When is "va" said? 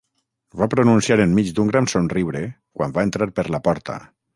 0.61-0.67, 3.01-3.09